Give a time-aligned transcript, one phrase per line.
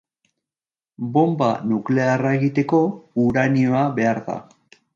[1.17, 2.81] Bonba nuklearra egiteko
[3.27, 4.39] uranioa behar da.